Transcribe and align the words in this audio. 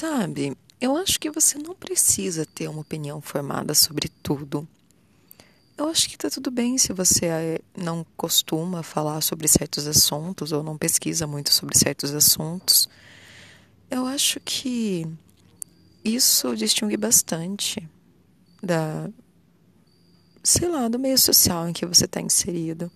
Sabe, 0.00 0.56
eu 0.80 0.96
acho 0.96 1.20
que 1.20 1.30
você 1.30 1.58
não 1.58 1.74
precisa 1.74 2.46
ter 2.46 2.68
uma 2.68 2.80
opinião 2.80 3.20
formada 3.20 3.74
sobre 3.74 4.08
tudo. 4.22 4.66
Eu 5.76 5.88
acho 5.90 6.08
que 6.08 6.16
tá 6.16 6.30
tudo 6.30 6.50
bem 6.50 6.78
se 6.78 6.90
você 6.94 7.26
eh, 7.26 7.60
não 7.76 8.06
costuma 8.16 8.82
falar 8.82 9.20
sobre 9.20 9.46
certos 9.46 9.86
assuntos 9.86 10.52
ou 10.52 10.62
não 10.62 10.78
pesquisa 10.78 11.26
muito 11.26 11.52
sobre 11.52 11.76
certos 11.76 12.14
assuntos. 12.14 12.88
Eu 13.90 14.06
acho 14.06 14.40
que 14.40 15.06
isso 16.02 16.56
distingue 16.56 16.96
bastante 16.96 17.86
da, 18.62 19.06
sei 20.42 20.66
lá, 20.70 20.88
do 20.88 20.98
meio 20.98 21.18
social 21.18 21.68
em 21.68 21.74
que 21.74 21.84
você 21.84 22.06
está 22.06 22.22
inserido. 22.22 22.90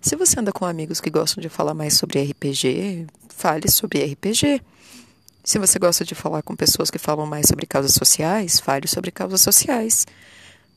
Se 0.00 0.14
você 0.14 0.38
anda 0.38 0.52
com 0.52 0.64
amigos 0.64 1.00
que 1.00 1.10
gostam 1.10 1.42
de 1.42 1.48
falar 1.48 1.74
mais 1.74 1.94
sobre 1.94 2.22
RPG, 2.22 3.08
fale 3.30 3.68
sobre 3.68 4.04
RPG. 4.04 4.62
Se 5.46 5.60
você 5.60 5.78
gosta 5.78 6.04
de 6.04 6.12
falar 6.12 6.42
com 6.42 6.56
pessoas 6.56 6.90
que 6.90 6.98
falam 6.98 7.24
mais 7.24 7.46
sobre 7.46 7.66
causas 7.66 7.92
sociais, 7.92 8.58
fale 8.58 8.88
sobre 8.88 9.12
causas 9.12 9.40
sociais. 9.40 10.04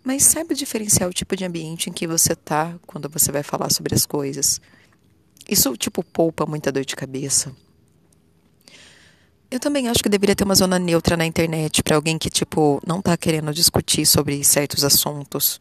Mas 0.03 0.21
saiba 0.21 0.53
diferenciar 0.53 1.09
o 1.09 1.13
tipo 1.13 1.35
de 1.35 1.43
ambiente 1.43 1.89
em 1.89 1.91
que 1.91 2.05
você 2.05 2.33
está 2.33 2.75
quando 2.85 3.09
você 3.09 3.31
vai 3.31 3.41
falar 3.41 3.71
sobre 3.71 3.95
as 3.95 4.05
coisas. 4.05 4.61
Isso, 5.49 5.75
tipo, 5.75 6.03
poupa 6.03 6.45
muita 6.45 6.71
dor 6.71 6.85
de 6.85 6.95
cabeça. 6.95 7.51
Eu 9.49 9.59
também 9.59 9.89
acho 9.89 10.03
que 10.03 10.09
deveria 10.09 10.35
ter 10.35 10.43
uma 10.43 10.53
zona 10.53 10.77
neutra 10.77 11.17
na 11.17 11.25
internet 11.25 11.81
para 11.81 11.95
alguém 11.95 12.19
que, 12.19 12.29
tipo, 12.29 12.79
não 12.85 12.99
está 12.99 13.17
querendo 13.17 13.51
discutir 13.51 14.05
sobre 14.05 14.43
certos 14.43 14.83
assuntos. 14.83 15.59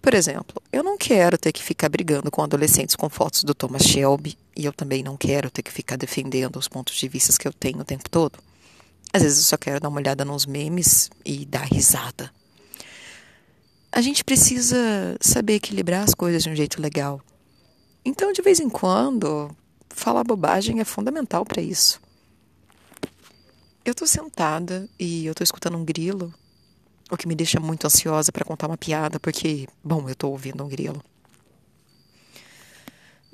Por 0.00 0.14
exemplo, 0.14 0.59
eu 0.72 0.84
não 0.84 0.96
quero 0.96 1.36
ter 1.36 1.52
que 1.52 1.62
ficar 1.62 1.88
brigando 1.88 2.30
com 2.30 2.42
adolescentes 2.42 2.94
com 2.94 3.08
fotos 3.08 3.42
do 3.42 3.54
Thomas 3.54 3.82
Shelby 3.82 4.38
e 4.56 4.64
eu 4.64 4.72
também 4.72 5.02
não 5.02 5.16
quero 5.16 5.50
ter 5.50 5.62
que 5.62 5.72
ficar 5.72 5.96
defendendo 5.96 6.56
os 6.56 6.68
pontos 6.68 6.94
de 6.94 7.08
vista 7.08 7.36
que 7.36 7.48
eu 7.48 7.52
tenho 7.52 7.80
o 7.80 7.84
tempo 7.84 8.08
todo. 8.08 8.38
Às 9.12 9.22
vezes 9.22 9.38
eu 9.38 9.44
só 9.44 9.56
quero 9.56 9.80
dar 9.80 9.88
uma 9.88 9.98
olhada 9.98 10.24
nos 10.24 10.46
memes 10.46 11.10
e 11.24 11.44
dar 11.44 11.64
risada. 11.64 12.32
A 13.90 14.00
gente 14.00 14.22
precisa 14.22 14.76
saber 15.20 15.54
equilibrar 15.54 16.04
as 16.04 16.14
coisas 16.14 16.44
de 16.44 16.48
um 16.48 16.54
jeito 16.54 16.80
legal. 16.80 17.20
Então, 18.04 18.32
de 18.32 18.40
vez 18.40 18.60
em 18.60 18.68
quando, 18.68 19.50
falar 19.88 20.22
bobagem 20.22 20.78
é 20.78 20.84
fundamental 20.84 21.44
para 21.44 21.60
isso. 21.60 22.00
Eu 23.84 23.92
tô 23.92 24.06
sentada 24.06 24.88
e 24.98 25.26
eu 25.26 25.34
tô 25.34 25.42
escutando 25.42 25.76
um 25.76 25.84
grilo 25.84 26.32
o 27.10 27.16
que 27.16 27.26
me 27.26 27.34
deixa 27.34 27.58
muito 27.58 27.86
ansiosa 27.86 28.30
para 28.32 28.44
contar 28.44 28.66
uma 28.66 28.78
piada, 28.78 29.18
porque, 29.18 29.66
bom, 29.82 30.02
eu 30.06 30.12
estou 30.12 30.30
ouvindo 30.32 30.64
um 30.64 30.68
grilo. 30.68 31.02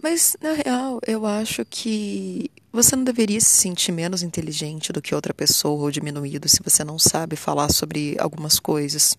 Mas, 0.02 0.36
na 0.40 0.52
real, 0.52 1.00
eu 1.06 1.26
acho 1.26 1.64
que 1.64 2.50
você 2.72 2.94
não 2.94 3.04
deveria 3.04 3.40
se 3.40 3.48
sentir 3.48 3.92
menos 3.92 4.22
inteligente 4.22 4.92
do 4.92 5.00
que 5.00 5.14
outra 5.14 5.32
pessoa 5.32 5.82
ou 5.82 5.90
diminuído 5.90 6.48
se 6.48 6.62
você 6.62 6.84
não 6.84 6.98
sabe 6.98 7.34
falar 7.34 7.70
sobre 7.72 8.16
algumas 8.18 8.60
coisas. 8.60 9.16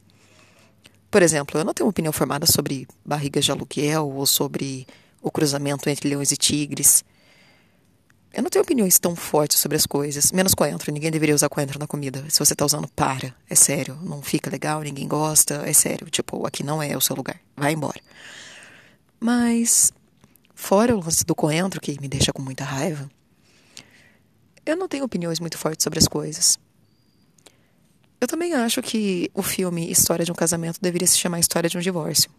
Por 1.09 1.23
exemplo, 1.23 1.59
eu 1.59 1.65
não 1.65 1.73
tenho 1.73 1.89
opinião 1.89 2.13
formada 2.13 2.45
sobre 2.45 2.87
barrigas 3.05 3.45
de 3.45 3.51
aluguel 3.51 4.09
ou 4.09 4.25
sobre 4.25 4.85
o 5.21 5.31
cruzamento 5.31 5.89
entre 5.89 6.09
leões 6.09 6.31
e 6.31 6.37
tigres. 6.37 7.03
Eu 8.37 8.43
não 8.43 8.51
tenho 8.51 8.61
opiniões 8.61 8.99
tão 8.99 9.15
fortes 9.15 9.57
sobre 9.57 9.77
as 9.77 9.87
coisas. 9.87 10.31
Menos 10.31 10.53
coentro. 10.53 10.93
Ninguém 10.93 11.09
deveria 11.09 11.33
usar 11.33 11.49
coentro 11.49 11.79
na 11.79 11.87
comida. 11.87 12.23
Se 12.29 12.37
você 12.37 12.53
tá 12.53 12.63
usando, 12.63 12.87
para. 12.87 13.33
É 13.49 13.55
sério. 13.55 13.97
Não 14.03 14.21
fica 14.21 14.47
legal, 14.47 14.79
ninguém 14.81 15.07
gosta. 15.07 15.63
É 15.65 15.73
sério. 15.73 16.07
Tipo, 16.07 16.45
aqui 16.45 16.61
não 16.61 16.81
é 16.81 16.95
o 16.95 17.01
seu 17.01 17.15
lugar. 17.15 17.41
Vai 17.55 17.73
embora. 17.73 17.99
Mas, 19.19 19.91
fora 20.53 20.95
o 20.95 21.03
lance 21.03 21.25
do 21.25 21.33
coentro, 21.33 21.81
que 21.81 21.99
me 21.99 22.07
deixa 22.07 22.31
com 22.31 22.43
muita 22.43 22.63
raiva, 22.63 23.09
eu 24.63 24.77
não 24.77 24.87
tenho 24.87 25.03
opiniões 25.03 25.39
muito 25.39 25.57
fortes 25.57 25.83
sobre 25.83 25.97
as 25.97 26.07
coisas. 26.07 26.59
Eu 28.21 28.27
também 28.27 28.53
acho 28.53 28.83
que 28.83 29.31
o 29.33 29.41
filme 29.41 29.89
História 29.89 30.23
de 30.23 30.31
um 30.31 30.35
Casamento 30.35 30.77
deveria 30.79 31.07
se 31.07 31.17
chamar 31.17 31.39
História 31.39 31.67
de 31.67 31.75
um 31.75 31.81
Divórcio. 31.81 32.29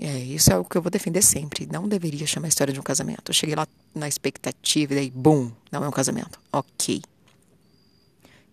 É, 0.00 0.16
isso 0.16 0.52
é 0.52 0.56
o 0.56 0.64
que 0.64 0.76
eu 0.76 0.82
vou 0.82 0.90
defender 0.90 1.22
sempre. 1.22 1.68
Não 1.70 1.88
deveria 1.88 2.24
chamar 2.24 2.46
história 2.46 2.72
de 2.72 2.78
um 2.78 2.84
casamento. 2.84 3.30
Eu 3.30 3.34
cheguei 3.34 3.56
lá 3.56 3.66
na 3.98 4.08
expectativa 4.08 4.92
e 4.92 4.96
daí, 4.96 5.10
bum, 5.10 5.50
não 5.70 5.84
é 5.84 5.88
um 5.88 5.92
casamento. 5.92 6.40
Ok. 6.52 7.02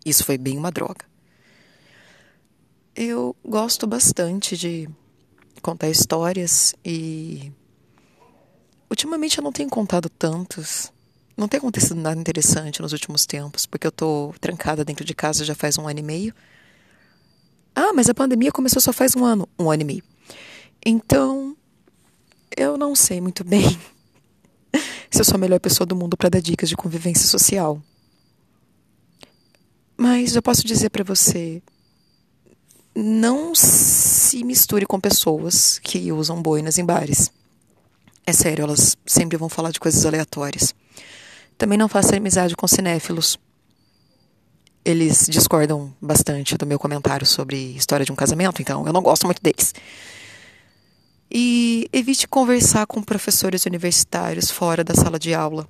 Isso 0.06 0.24
foi 0.24 0.38
bem 0.38 0.58
uma 0.58 0.72
droga. 0.72 1.06
Eu 2.96 3.36
gosto 3.44 3.88
bastante 3.88 4.56
de 4.56 4.88
contar 5.62 5.90
histórias 5.90 6.76
e. 6.86 7.52
Ultimamente 8.90 9.38
eu 9.38 9.44
não 9.44 9.52
tenho 9.52 9.70
contado 9.70 10.08
tantos. 10.08 10.92
Não 11.36 11.48
tem 11.48 11.58
acontecido 11.58 11.96
nada 11.96 12.20
interessante 12.20 12.82
nos 12.82 12.94
últimos 12.94 13.26
tempos, 13.26 13.66
porque 13.66 13.86
eu 13.86 13.92
tô 13.92 14.34
trancada 14.40 14.86
dentro 14.86 15.04
de 15.04 15.14
casa 15.14 15.44
já 15.44 15.54
faz 15.56 15.78
um 15.78 15.88
ano 15.88 16.00
e 16.00 16.04
meio. 16.04 16.34
Ah, 17.76 17.92
mas 17.94 18.08
a 18.08 18.14
pandemia 18.14 18.52
começou 18.52 18.82
só 18.82 18.94
faz 18.94 19.16
um 19.16 19.26
ano. 19.26 19.50
Um 19.60 19.70
ano 19.70 19.82
e 19.82 19.86
meio. 19.86 20.04
Então, 20.86 21.58
eu 22.56 22.78
não 22.78 22.96
sei 22.96 23.20
muito 23.20 23.44
bem 23.46 23.78
se 25.16 25.22
eu 25.22 25.26
sou 25.26 25.36
a 25.36 25.40
melhor 25.40 25.60
pessoa 25.62 25.88
do 25.88 25.96
mundo 25.96 26.18
para 26.18 26.30
dar 26.30 26.42
dicas 26.42 26.68
de 26.68 26.76
convivência 26.76 27.26
social. 27.26 27.82
Mas 29.98 30.36
eu 30.36 30.42
posso 30.42 30.66
dizer 30.68 30.90
para 30.90 31.06
você: 31.06 31.64
não 32.94 33.56
se 33.56 34.44
misture 34.44 34.86
com 34.86 35.00
pessoas 35.00 35.80
que 35.80 36.12
usam 36.12 36.42
boinas 36.42 36.78
em 36.78 36.86
bares. 36.86 37.32
É 38.28 38.34
sério, 38.34 38.64
elas 38.64 38.98
sempre 39.06 39.38
vão 39.38 39.48
falar 39.48 39.72
de 39.72 39.80
coisas 39.80 40.06
aleatórias. 40.06 40.76
Também 41.58 41.78
não 41.78 41.88
faça 41.88 42.18
amizade 42.18 42.56
com 42.56 42.68
cinéfilos. 42.68 43.38
Eles 44.84 45.28
discordam 45.30 45.94
bastante 46.02 46.58
do 46.58 46.66
meu 46.66 46.78
comentário 46.78 47.26
sobre 47.26 47.56
história 47.56 48.06
de 48.06 48.12
um 48.12 48.16
casamento, 48.16 48.62
então 48.62 48.86
eu 48.86 48.92
não 48.92 49.02
gosto 49.02 49.26
muito 49.26 49.42
deles. 49.42 49.74
E 51.38 51.90
evite 51.92 52.30
conversar 52.30 52.88
com 52.88 53.04
professores 53.04 53.66
universitários 53.66 54.50
fora 54.50 54.86
da 54.86 54.96
sala 54.96 55.20
de 55.20 55.34
aula. 55.34 55.68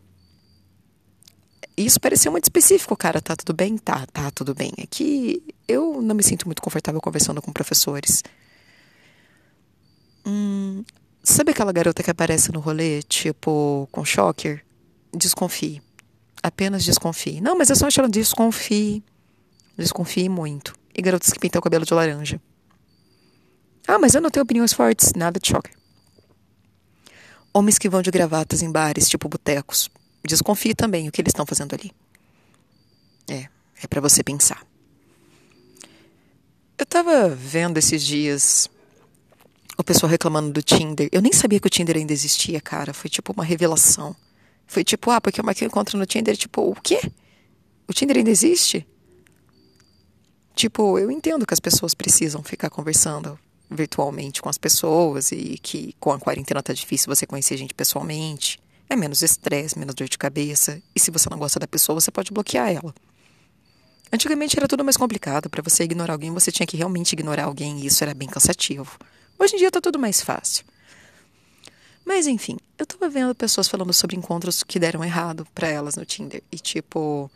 Isso 1.76 2.00
pareceu 2.00 2.32
muito 2.32 2.44
específico, 2.44 2.96
cara. 2.96 3.20
Tá 3.20 3.36
tudo 3.36 3.52
bem? 3.52 3.76
Tá, 3.76 4.06
tá 4.06 4.30
tudo 4.30 4.54
bem. 4.54 4.72
É 4.78 4.86
que 4.86 5.42
eu 5.68 6.04
não 6.04 6.14
me 6.14 6.22
sinto 6.22 6.46
muito 6.46 6.62
confortável 6.62 7.02
conversando 7.02 7.42
com 7.42 7.52
professores. 7.52 8.24
Hum, 10.24 10.84
sabe 11.24 11.50
aquela 11.50 11.72
garota 11.72 12.04
que 12.04 12.12
aparece 12.12 12.52
no 12.52 12.60
rolê, 12.60 13.02
tipo, 13.02 13.90
com 13.92 14.06
shocker? 14.06 14.64
Desconfie. 15.12 15.82
Apenas 16.44 16.86
desconfie. 16.86 17.42
Não, 17.42 17.58
mas 17.58 17.72
é 17.72 17.74
só 17.74 17.88
achando 17.88 18.08
desconfie. 18.08 19.04
Desconfie 19.76 20.30
muito. 20.30 20.76
E 20.96 21.02
garotas 21.02 21.34
que 21.34 21.40
pintam 21.40 21.58
o 21.58 21.64
cabelo 21.64 21.86
de 21.86 21.94
laranja. 21.96 22.40
Ah, 23.88 24.00
mas 24.00 24.16
eu 24.16 24.22
não 24.22 24.30
tenho 24.30 24.44
opiniões 24.44 24.74
fortes. 24.74 25.14
Nada 25.16 25.40
de 25.40 25.48
choque. 25.48 25.72
Homens 27.54 27.78
que 27.78 27.88
vão 27.88 28.02
de 28.02 28.12
gravatas 28.12 28.62
em 28.62 28.72
bares, 28.72 29.08
tipo 29.08 29.30
botecos. 29.30 29.90
Desconfie 30.26 30.74
também 30.74 31.08
o 31.08 31.12
que 31.12 31.22
eles 31.22 31.30
estão 31.30 31.46
fazendo 31.46 31.74
ali. 31.74 31.92
É, 33.30 33.48
é 33.82 33.88
para 33.88 34.02
você 34.02 34.24
pensar. 34.24 34.66
Eu 36.78 36.86
tava 36.86 37.30
vendo 37.30 37.78
esses 37.78 38.04
dias 38.04 38.70
o 39.78 39.84
pessoal 39.84 40.10
reclamando 40.10 40.52
do 40.52 40.62
Tinder. 40.62 41.08
Eu 41.12 41.22
nem 41.22 41.32
sabia 41.32 41.60
que 41.60 41.68
o 41.68 41.70
Tinder 41.70 41.98
ainda 41.98 42.12
existia, 42.12 42.60
cara. 42.60 42.94
Foi 42.94 43.10
tipo 43.10 43.32
uma 43.32 43.44
revelação. 43.44 44.16
Foi 44.68 44.84
tipo, 44.84 45.12
ah, 45.12 45.22
porque 45.22 45.40
eu 45.40 45.46
marquei 45.46 45.68
um 45.68 45.70
encontro 45.70 45.98
no 45.98 46.06
Tinder. 46.06 46.36
Tipo, 46.36 46.62
o 46.62 46.76
quê? 46.76 47.00
O 47.88 47.94
Tinder 47.94 48.18
ainda 48.18 48.30
existe? 48.30 48.86
Tipo, 50.56 50.98
eu 50.98 51.12
entendo 51.12 51.46
que 51.46 51.54
as 51.54 51.60
pessoas 51.60 51.94
precisam 51.94 52.42
ficar 52.42 52.70
conversando 52.70 53.38
virtualmente 53.70 54.42
com 54.42 54.50
as 54.50 54.58
pessoas 54.58 55.32
e 55.32 55.58
que 55.62 55.96
com 56.00 56.12
a 56.12 56.20
quarentena 56.20 56.62
tá 56.62 56.74
difícil 56.74 57.14
você 57.14 57.26
conhecer 57.26 57.58
gente 57.58 57.74
pessoalmente. 57.74 58.60
É 58.90 58.96
menos 58.96 59.22
estresse, 59.22 59.78
menos 59.78 59.96
dor 59.96 60.08
de 60.08 60.18
cabeça. 60.18 60.82
E 60.96 61.00
se 61.00 61.12
você 61.12 61.30
não 61.30 61.40
gosta 61.40 61.60
da 61.60 61.68
pessoa, 61.68 62.00
você 62.00 62.12
pode 62.12 62.32
bloquear 62.32 62.70
ela. 62.70 62.94
Antigamente 64.12 64.58
era 64.58 64.68
tudo 64.68 64.84
mais 64.84 64.98
complicado. 64.98 65.50
Para 65.50 65.62
você 65.62 65.84
ignorar 65.84 66.14
alguém, 66.14 66.32
você 66.32 66.52
tinha 66.52 66.68
que 66.68 66.78
realmente 66.78 67.14
ignorar 67.14 67.46
alguém 67.46 67.80
e 67.80 67.88
isso 67.88 68.04
era 68.04 68.14
bem 68.14 68.28
cansativo. 68.28 68.98
Hoje 69.38 69.56
em 69.56 69.58
dia 69.58 69.72
tá 69.72 69.82
tudo 69.82 70.00
mais 70.00 70.22
fácil. 70.22 70.64
Mas 72.06 72.28
enfim, 72.28 72.58
eu 72.78 72.86
tava 72.86 73.10
vendo 73.10 73.34
pessoas 73.34 73.68
falando 73.68 73.92
sobre 73.92 74.16
encontros 74.16 74.64
que 74.64 74.78
deram 74.78 75.04
errado 75.04 75.48
para 75.56 75.68
elas 75.68 75.96
no 75.96 76.06
Tinder. 76.06 76.44
E 76.52 76.58
tipo. 76.58 77.30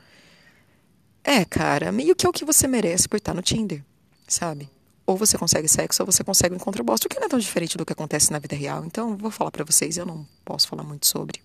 É, 1.23 1.43
cara, 1.43 1.91
meio 1.91 2.15
que 2.15 2.25
é 2.25 2.29
o 2.29 2.33
que 2.33 2.45
você 2.45 2.67
merece 2.67 3.09
por 3.09 3.17
estar 3.17 3.33
no 3.33 3.41
Tinder, 3.41 3.83
sabe? 4.27 4.69
Ou 5.09 5.17
você 5.17 5.37
consegue 5.39 5.67
sexo 5.67 6.03
ou 6.03 6.05
você 6.05 6.23
consegue 6.23 6.53
um 6.53 6.57
encontro 6.57 6.83
bosta, 6.83 7.07
o 7.07 7.09
que 7.09 7.19
não 7.19 7.25
é 7.25 7.29
tão 7.29 7.39
diferente 7.39 7.77
do 7.77 7.85
que 7.85 7.93
acontece 7.93 8.31
na 8.31 8.37
vida 8.37 8.55
real. 8.55 8.85
Então, 8.85 9.17
vou 9.17 9.31
falar 9.31 9.49
para 9.49 9.63
vocês, 9.63 9.97
eu 9.97 10.05
não 10.05 10.25
posso 10.45 10.67
falar 10.67 10.83
muito 10.83 11.07
sobre. 11.07 11.41